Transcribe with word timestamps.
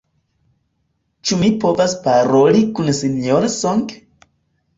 Ĉu 1.29 1.37
mi 1.41 1.49
povas 1.63 1.93
paroli 2.07 2.65
kun 2.81 2.91
Sinjoro 3.01 3.53
Song? 3.59 3.87